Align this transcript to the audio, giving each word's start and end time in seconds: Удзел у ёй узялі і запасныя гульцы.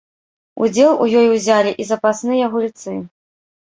Удзел 0.67 0.93
у 1.05 1.07
ёй 1.21 1.27
узялі 1.35 1.77
і 1.85 1.89
запасныя 1.93 2.53
гульцы. 2.59 3.01